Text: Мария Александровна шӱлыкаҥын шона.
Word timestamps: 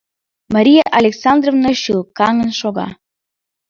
Мария 0.53 0.83
Александровна 0.99 1.71
шӱлыкаҥын 1.81 2.51
шона. 2.59 2.87